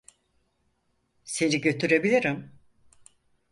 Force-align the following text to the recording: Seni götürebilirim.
Seni 1.23 1.61
götürebilirim. 1.61 2.51